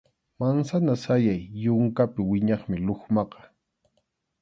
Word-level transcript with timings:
Mansana 0.39 0.93
sayay 1.03 1.41
yunkapi 1.63 2.21
wiñaqmi 2.29 2.75
lukmaqa. 2.87 3.39